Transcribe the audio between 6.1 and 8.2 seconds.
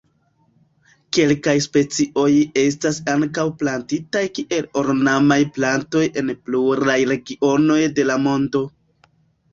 en pluraj regionoj de la